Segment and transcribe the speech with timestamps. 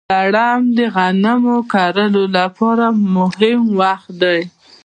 [0.15, 4.39] لړم د غنمو د کرلو لپاره مهم وخت دی.